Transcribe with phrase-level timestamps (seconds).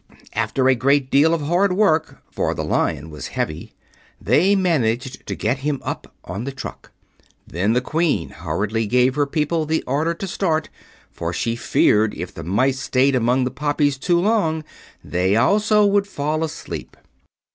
[0.33, 3.75] After a great deal of hard work, for the Lion was heavy,
[4.19, 6.91] they managed to get him up on the truck.
[7.45, 10.69] Then the Queen hurriedly gave her people the order to start,
[11.11, 14.63] for she feared if the mice stayed among the poppies too long
[15.03, 16.97] they also would fall asleep.